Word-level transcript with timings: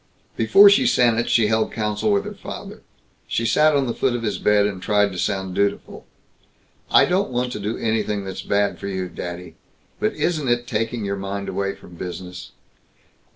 Before 0.35 0.67
she 0.67 0.87
sent 0.87 1.19
it 1.19 1.29
she 1.29 1.45
held 1.45 1.71
council 1.71 2.11
with 2.11 2.25
her 2.25 2.33
father. 2.33 2.81
She 3.27 3.45
sat 3.45 3.75
on 3.75 3.85
the 3.85 3.93
foot 3.93 4.15
of 4.15 4.23
his 4.23 4.39
bed 4.39 4.65
and 4.65 4.81
tried 4.81 5.11
to 5.11 5.19
sound 5.19 5.53
dutiful. 5.53 6.07
"I 6.89 7.05
don't 7.05 7.29
want 7.29 7.51
to 7.51 7.59
do 7.59 7.77
anything 7.77 8.25
that's 8.25 8.41
bad 8.41 8.79
for 8.79 8.87
you, 8.87 9.09
daddy. 9.09 9.57
But 9.99 10.13
isn't 10.13 10.47
it 10.47 10.65
taking 10.65 11.05
your 11.05 11.17
mind 11.17 11.49
away 11.49 11.75
from 11.75 11.93
business?" 11.97 12.49